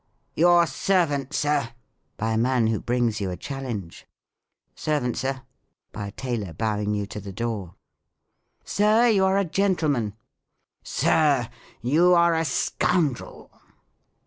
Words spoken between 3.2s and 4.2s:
you a challenge.)"